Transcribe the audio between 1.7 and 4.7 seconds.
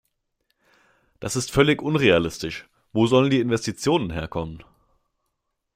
unrealistisch wo sollen die Investitionen herkommen?